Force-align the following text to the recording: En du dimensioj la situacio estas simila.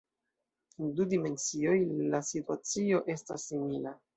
En 0.83 0.89
du 0.99 1.05
dimensioj 1.11 1.75
la 2.15 2.25
situacio 2.31 3.03
estas 3.17 3.47
simila. 3.53 3.99